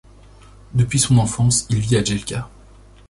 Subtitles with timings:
[0.73, 2.49] Depuis son enfance, il vit à Jelka.